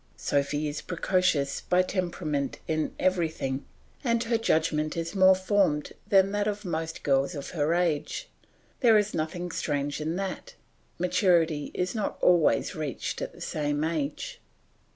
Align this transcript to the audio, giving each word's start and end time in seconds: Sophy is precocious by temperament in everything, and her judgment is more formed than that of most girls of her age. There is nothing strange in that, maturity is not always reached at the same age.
Sophy 0.17 0.67
is 0.67 0.81
precocious 0.81 1.61
by 1.61 1.83
temperament 1.83 2.57
in 2.67 2.91
everything, 2.99 3.63
and 4.03 4.23
her 4.23 4.37
judgment 4.39 4.97
is 4.97 5.13
more 5.13 5.35
formed 5.35 5.93
than 6.07 6.31
that 6.31 6.47
of 6.47 6.65
most 6.65 7.03
girls 7.03 7.35
of 7.35 7.51
her 7.51 7.75
age. 7.75 8.27
There 8.79 8.97
is 8.97 9.13
nothing 9.13 9.51
strange 9.51 10.01
in 10.01 10.15
that, 10.15 10.55
maturity 10.97 11.69
is 11.75 11.93
not 11.93 12.17
always 12.19 12.73
reached 12.73 13.21
at 13.21 13.31
the 13.33 13.41
same 13.41 13.83
age. 13.83 14.41